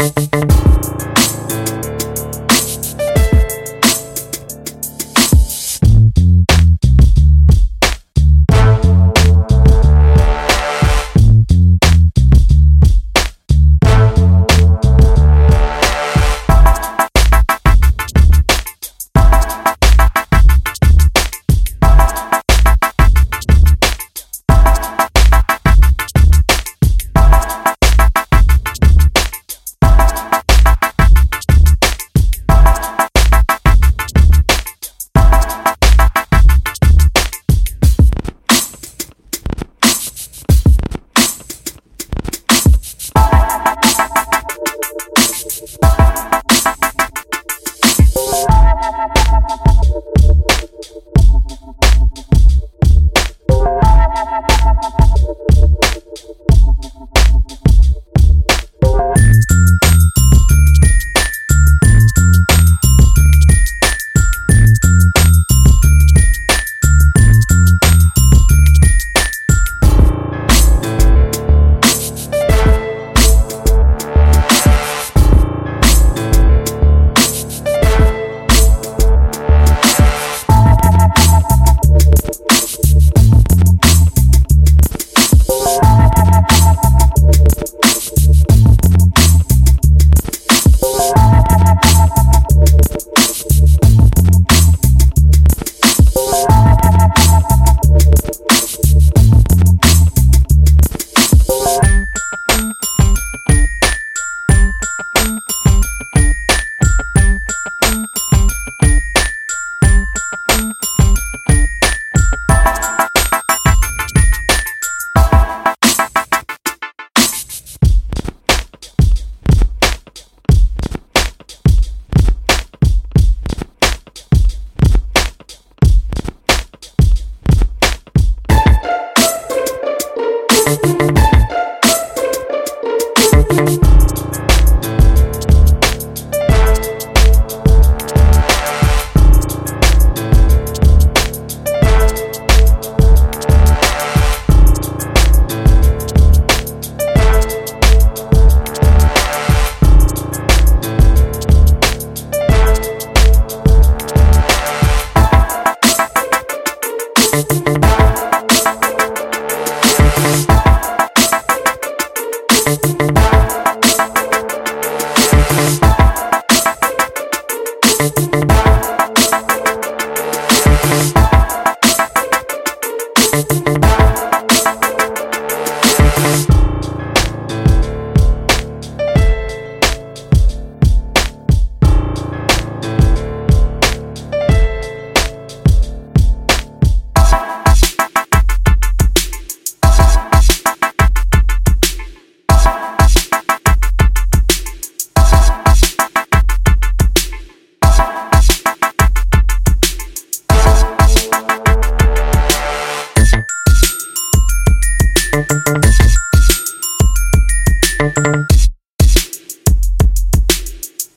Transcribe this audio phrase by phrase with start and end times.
[0.00, 0.79] Thank